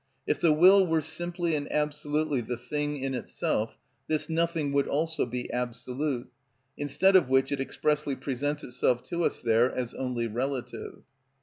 If 0.25 0.39
the 0.39 0.51
will 0.51 0.87
were 0.87 1.01
simply 1.01 1.53
and 1.53 1.71
absolutely 1.71 2.41
the 2.41 2.57
thing 2.57 2.97
in 2.97 3.13
itself 3.13 3.77
this 4.07 4.29
nothing 4.31 4.73
would 4.73 4.87
also 4.87 5.27
be 5.27 5.53
absolute, 5.53 6.27
instead 6.75 7.15
of 7.15 7.29
which 7.29 7.51
it 7.51 7.59
expressly 7.61 8.15
presents 8.15 8.63
itself 8.63 9.03
to 9.09 9.23
us 9.23 9.37
there 9.39 9.71
as 9.71 9.93
only 9.93 10.25
relative. 10.25 11.03